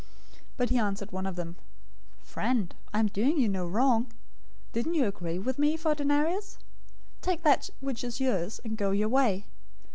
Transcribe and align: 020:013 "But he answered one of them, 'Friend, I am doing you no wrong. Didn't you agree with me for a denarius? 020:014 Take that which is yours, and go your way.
020:013 0.01 0.07
"But 0.57 0.69
he 0.71 0.77
answered 0.79 1.11
one 1.11 1.27
of 1.27 1.35
them, 1.35 1.57
'Friend, 2.23 2.73
I 2.91 2.97
am 2.99 3.05
doing 3.05 3.37
you 3.37 3.47
no 3.47 3.67
wrong. 3.67 4.11
Didn't 4.73 4.95
you 4.95 5.05
agree 5.05 5.37
with 5.37 5.59
me 5.59 5.77
for 5.77 5.91
a 5.91 5.95
denarius? 5.95 6.57
020:014 7.19 7.21
Take 7.21 7.43
that 7.43 7.69
which 7.81 8.03
is 8.03 8.19
yours, 8.19 8.59
and 8.63 8.77
go 8.77 8.89
your 8.89 9.09
way. 9.09 9.45